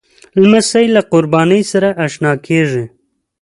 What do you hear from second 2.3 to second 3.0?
کېږي.